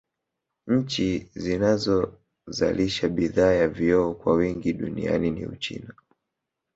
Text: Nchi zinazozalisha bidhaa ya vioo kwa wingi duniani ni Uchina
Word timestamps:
Nchi 0.67 1.29
zinazozalisha 1.33 3.09
bidhaa 3.09 3.51
ya 3.53 3.67
vioo 3.67 4.13
kwa 4.13 4.33
wingi 4.33 4.73
duniani 4.73 5.31
ni 5.31 5.45
Uchina 5.45 5.93